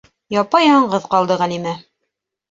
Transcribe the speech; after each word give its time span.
Япа-яңғыҙ 0.35 1.05
ҡалды 1.11 1.37
Ғәлимә! 1.41 1.75